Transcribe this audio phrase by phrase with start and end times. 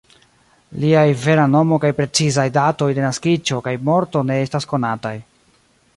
[0.83, 5.17] Liaj vera nomo kaj precizaj datoj de naskiĝo kaj morto ne estas konataj.